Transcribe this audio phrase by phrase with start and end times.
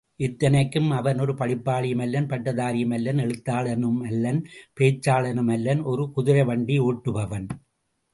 [0.17, 4.39] இத்தனைக்கும் அவன் ஒரு படிப்பாளியும் அல்லன் பட்டதாரியும் அல்லன் எழுத்தாளனுமல்லன்
[4.79, 7.47] பேச்சாளலுமல்லன் ஒரு குதிரை வண்டி ஒட்டுபவன்.